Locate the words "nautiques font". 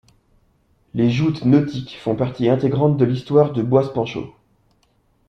1.45-2.15